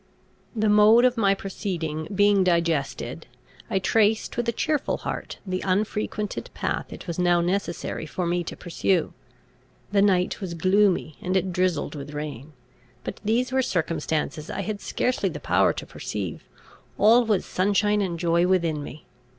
The 0.55 0.67
mode 0.67 1.05
of 1.05 1.15
my 1.15 1.35
proceeding 1.35 2.07
being 2.15 2.43
digested, 2.43 3.27
I 3.69 3.77
traced, 3.77 4.35
with 4.35 4.49
a 4.49 4.51
cheerful 4.51 4.97
heart, 4.97 5.37
the 5.45 5.61
unfrequented 5.61 6.49
path 6.55 6.91
it 6.91 7.05
was 7.05 7.19
now 7.19 7.39
necessary 7.39 8.07
for 8.07 8.25
me 8.25 8.43
to 8.45 8.57
pursue. 8.57 9.13
The 9.91 10.01
night 10.01 10.41
was 10.41 10.55
gloomy, 10.55 11.17
and 11.21 11.37
it 11.37 11.53
drizzled 11.53 11.93
with 11.93 12.15
rain. 12.15 12.53
But 13.03 13.19
these 13.23 13.51
were 13.51 13.61
circumstances 13.61 14.49
I 14.49 14.61
had 14.61 14.81
scarcely 14.81 15.29
the 15.29 15.39
power 15.39 15.71
to 15.73 15.85
perceive; 15.85 16.45
all 16.97 17.23
was 17.23 17.45
sunshine 17.45 18.01
and 18.01 18.17
joy 18.19 18.47
within 18.47 18.81
me. 18.81 19.05